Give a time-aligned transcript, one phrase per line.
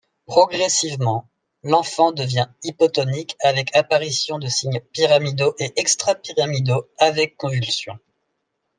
[0.25, 1.29] Progressivement
[1.61, 7.99] l’enfant devient hypotonique avec apparition de signes pyramidaux et extra-pyramidaux avec convulsions.